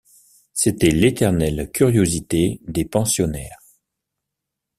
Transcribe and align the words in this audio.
C’était 0.53 0.89
l’éternelle 0.89 1.69
curiosité 1.71 2.59
des 2.67 2.85
pensionnaires. 2.85 3.59